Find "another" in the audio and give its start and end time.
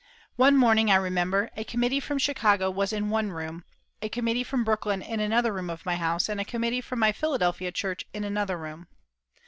5.19-5.53, 8.23-8.57